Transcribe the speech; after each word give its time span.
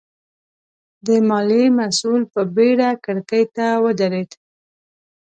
د 1.05 1.07
ماليې 1.29 1.65
مسوول 1.77 2.23
په 2.33 2.41
بېړه 2.55 2.89
کړکۍ 3.05 3.43
ته 3.55 3.65
ودرېد. 3.83 4.31